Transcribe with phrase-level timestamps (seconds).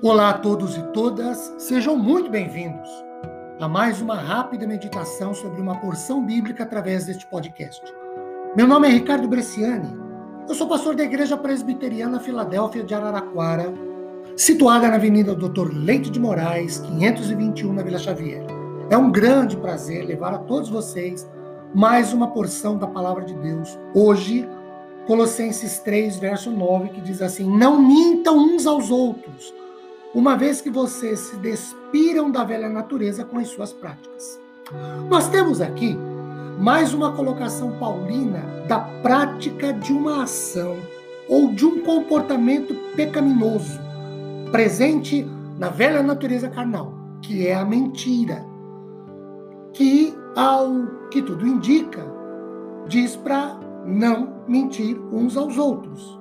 [0.00, 2.88] Olá a todos e todas, sejam muito bem-vindos
[3.58, 7.82] a mais uma rápida meditação sobre uma porção bíblica através deste podcast.
[8.56, 9.92] Meu nome é Ricardo Bresciani,
[10.48, 13.74] eu sou pastor da Igreja Presbiteriana Filadélfia de Araraquara,
[14.36, 18.44] situada na Avenida Doutor Leite de Moraes, 521, na Vila Xavier.
[18.90, 21.28] É um grande prazer levar a todos vocês
[21.74, 23.76] mais uma porção da palavra de Deus.
[23.92, 24.48] Hoje,
[25.08, 29.52] Colossenses 3, verso 9, que diz assim: Não mintam uns aos outros
[30.14, 34.40] uma vez que vocês se despiram da velha natureza com as suas práticas.
[35.08, 35.96] Nós temos aqui
[36.58, 40.76] mais uma colocação paulina da prática de uma ação
[41.28, 43.78] ou de um comportamento pecaminoso
[44.50, 45.26] presente
[45.58, 48.44] na velha natureza carnal, que é a mentira,
[49.72, 52.04] que ao que tudo indica
[52.88, 56.18] diz para não mentir uns aos outros,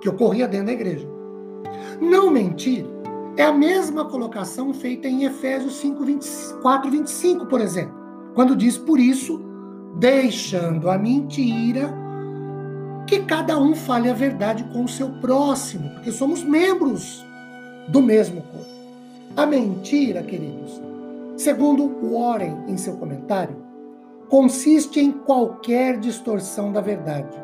[0.00, 1.19] que ocorria dentro da igreja.
[2.00, 2.86] Não mentir
[3.36, 7.94] é a mesma colocação feita em Efésios 5, 24, 25, por exemplo,
[8.34, 9.40] quando diz: Por isso,
[9.96, 11.92] deixando a mentira,
[13.06, 17.24] que cada um fale a verdade com o seu próximo, porque somos membros
[17.88, 18.70] do mesmo corpo.
[19.36, 20.80] A mentira, queridos,
[21.36, 23.56] segundo Warren em seu comentário,
[24.28, 27.36] consiste em qualquer distorção da verdade.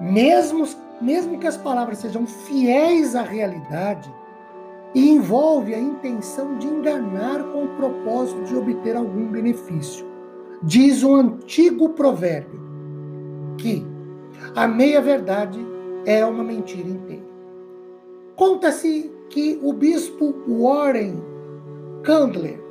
[0.00, 0.66] Mesmo,
[1.02, 4.12] mesmo que as palavras sejam fiéis à realidade,
[4.94, 10.04] e envolve a intenção de enganar com o propósito de obter algum benefício.
[10.62, 12.60] Diz o antigo provérbio
[13.58, 13.86] que
[14.54, 15.58] a meia-verdade
[16.04, 17.26] é uma mentira inteira.
[18.36, 21.22] Conta-se que o bispo Warren
[22.02, 22.62] Candler,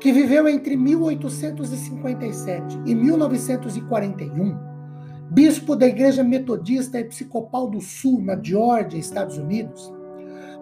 [0.00, 4.67] que viveu entre 1857 e 1941,
[5.30, 9.92] bispo da Igreja Metodista Episcopal do Sul, na Geórgia, Estados Unidos,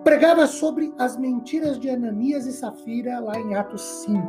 [0.02, 4.22] pregava sobre as mentiras de Ananias e Safira lá em Atos 5.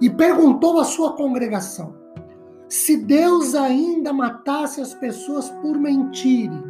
[0.00, 1.94] E perguntou à sua congregação:
[2.68, 6.62] se Deus ainda matasse as pessoas por mentirem,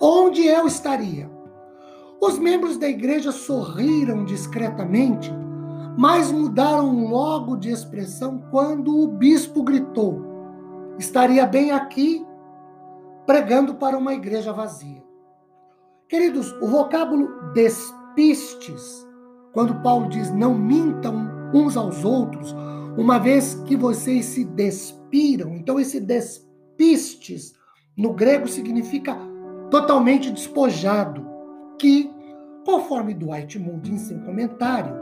[0.00, 1.30] onde eu estaria?
[2.20, 5.32] Os membros da igreja sorriram discretamente,
[5.96, 10.33] mas mudaram logo de expressão quando o bispo gritou:
[10.98, 12.24] estaria bem aqui
[13.26, 15.02] pregando para uma igreja vazia.
[16.08, 19.06] Queridos, o vocábulo despistes,
[19.52, 22.54] quando Paulo diz não mintam uns aos outros,
[22.96, 27.54] uma vez que vocês se despiram, então esse despistes
[27.96, 29.16] no grego significa
[29.70, 31.26] totalmente despojado,
[31.78, 32.10] que,
[32.64, 34.94] conforme Dwight Moody em seu comentário,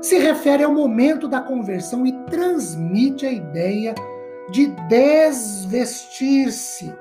[0.00, 4.11] se refere ao momento da conversão e transmite a ideia de
[4.60, 6.94] desvestir-se,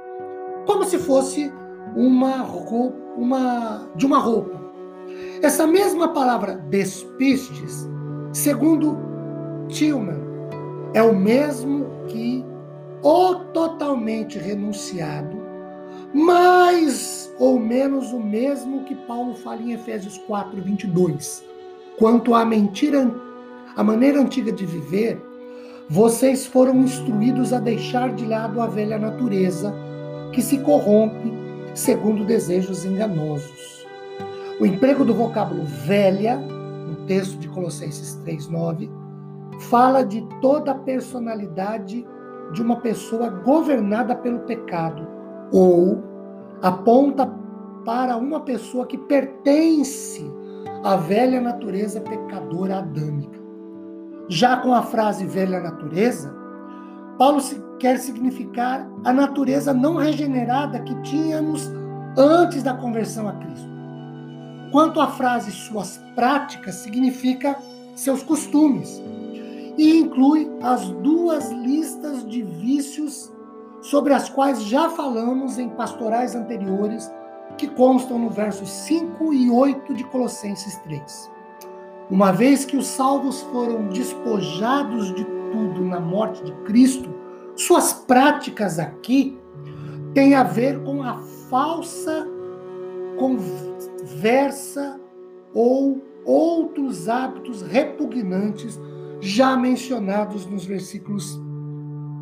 [0.65, 1.51] como se fosse
[1.95, 4.61] uma roupa, uma, de uma roupa.
[5.41, 7.89] Essa mesma palavra despistes,
[8.31, 8.97] segundo
[9.67, 10.21] Tillman,
[10.93, 12.45] é o mesmo que
[13.03, 15.37] o totalmente renunciado,
[16.13, 21.43] mais ou menos o mesmo que Paulo fala em Efésios 4, 22.
[21.97, 23.11] Quanto à mentira,
[23.75, 25.21] a maneira antiga de viver,
[25.91, 29.75] vocês foram instruídos a deixar de lado a velha natureza
[30.31, 31.33] que se corrompe
[31.73, 33.85] segundo desejos enganosos.
[34.57, 38.89] O emprego do vocábulo velha, no texto de Colossenses 3:9,
[39.69, 42.07] fala de toda a personalidade
[42.53, 45.05] de uma pessoa governada pelo pecado,
[45.51, 46.01] ou
[46.61, 47.29] aponta
[47.83, 50.23] para uma pessoa que pertence
[50.85, 53.40] à velha natureza pecadora adâmica.
[54.31, 56.33] Já com a frase velha natureza,
[57.17, 57.41] Paulo
[57.77, 61.69] quer significar a natureza não regenerada que tínhamos
[62.17, 63.67] antes da conversão a Cristo.
[64.71, 67.57] Quanto à frase suas práticas, significa
[67.93, 69.03] seus costumes
[69.77, 73.29] e inclui as duas listas de vícios
[73.81, 77.11] sobre as quais já falamos em pastorais anteriores,
[77.57, 81.40] que constam no versos 5 e 8 de Colossenses 3.
[82.11, 87.09] Uma vez que os salvos foram despojados de tudo na morte de Cristo,
[87.55, 89.39] suas práticas aqui
[90.13, 91.19] têm a ver com a
[91.49, 92.27] falsa
[93.17, 94.99] conversa
[95.53, 98.77] ou outros hábitos repugnantes
[99.21, 101.39] já mencionados nos versículos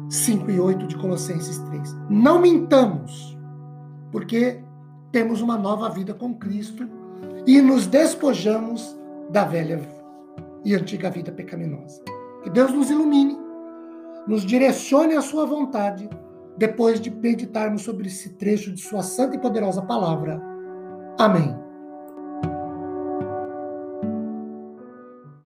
[0.07, 1.95] 5 e 8 de Colossenses 3.
[2.11, 3.35] Não mintamos,
[4.11, 4.61] porque
[5.11, 6.87] temos uma nova vida com Cristo
[7.47, 8.98] e nos despojamos
[9.29, 9.79] da velha
[10.65, 12.01] e antiga vida pecaminosa.
[12.43, 13.37] Que Deus nos ilumine,
[14.27, 16.09] nos direcione à sua vontade,
[16.57, 20.41] depois de meditarmos sobre esse trecho de sua santa e poderosa palavra.
[21.17, 21.68] Amém.